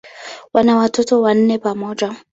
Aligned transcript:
Wana 0.53 0.75
watoto 0.77 1.21
wanne 1.21 1.57
pamoja. 1.57 2.15